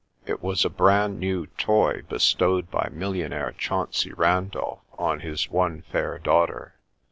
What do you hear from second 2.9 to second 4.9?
millionaire Chauncey Randolph